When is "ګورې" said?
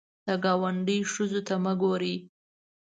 1.81-2.15